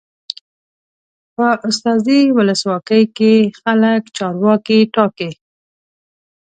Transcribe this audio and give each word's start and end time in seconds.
په 1.35 1.47
استازي 1.69 2.21
ولسواکۍ 2.37 3.03
کې 3.17 3.33
خلک 3.61 4.01
چارواکي 4.17 4.79
ټاکي. 4.95 5.31